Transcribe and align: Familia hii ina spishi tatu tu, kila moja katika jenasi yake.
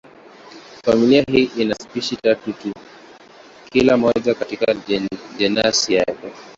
Familia 0.85 1.25
hii 1.31 1.51
ina 1.57 1.75
spishi 1.75 2.15
tatu 2.15 2.53
tu, 2.53 2.71
kila 3.71 3.97
moja 3.97 4.33
katika 4.33 4.75
jenasi 5.37 5.93
yake. 5.93 6.31